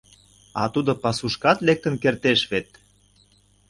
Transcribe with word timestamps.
—А 0.61 0.63
тудо 0.73 0.91
пасушкат 1.03 1.57
лектын 1.67 1.95
кертеш 2.03 2.39
вет? 2.51 2.67